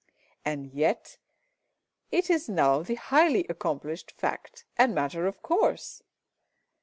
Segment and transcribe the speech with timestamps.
[0.43, 1.19] And yet
[2.09, 6.01] it is now the highly accomplished fact and matter of course!